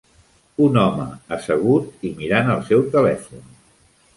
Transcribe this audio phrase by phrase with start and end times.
[0.67, 1.03] un home
[1.37, 3.45] assegut i mirant el seu telèfon.